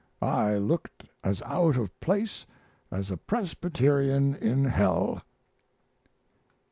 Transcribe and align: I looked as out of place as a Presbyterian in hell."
I 0.23 0.55
looked 0.57 1.03
as 1.23 1.43
out 1.43 1.77
of 1.77 1.99
place 1.99 2.47
as 2.89 3.11
a 3.11 3.17
Presbyterian 3.17 4.33
in 4.33 4.65
hell." 4.65 5.21